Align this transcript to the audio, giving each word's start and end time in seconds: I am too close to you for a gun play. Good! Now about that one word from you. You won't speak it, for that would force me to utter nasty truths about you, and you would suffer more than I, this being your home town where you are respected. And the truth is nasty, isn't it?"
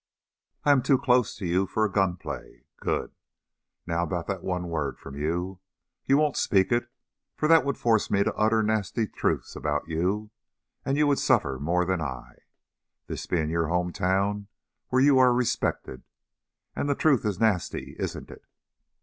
I 0.63 0.71
am 0.71 0.81
too 0.81 0.97
close 0.97 1.35
to 1.35 1.45
you 1.45 1.67
for 1.67 1.85
a 1.85 1.91
gun 1.91 2.17
play. 2.17 2.63
Good! 2.79 3.11
Now 3.85 4.01
about 4.01 4.25
that 4.25 4.41
one 4.41 4.67
word 4.67 4.97
from 4.97 5.15
you. 5.15 5.59
You 6.05 6.17
won't 6.17 6.35
speak 6.37 6.71
it, 6.71 6.89
for 7.35 7.47
that 7.47 7.63
would 7.63 7.77
force 7.77 8.09
me 8.09 8.23
to 8.23 8.33
utter 8.33 8.63
nasty 8.63 9.05
truths 9.05 9.55
about 9.55 9.87
you, 9.87 10.31
and 10.83 10.97
you 10.97 11.05
would 11.05 11.19
suffer 11.19 11.59
more 11.59 11.85
than 11.85 12.01
I, 12.01 12.31
this 13.05 13.27
being 13.27 13.51
your 13.51 13.67
home 13.67 13.93
town 13.93 14.47
where 14.87 15.03
you 15.03 15.19
are 15.19 15.31
respected. 15.35 16.01
And 16.75 16.89
the 16.89 16.95
truth 16.95 17.23
is 17.23 17.39
nasty, 17.39 17.95
isn't 17.99 18.31
it?" 18.31 18.43